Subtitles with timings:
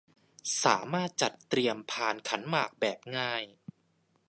[0.63, 3.43] สามารถจัดเตรียมพานขันหมากแบบง่าย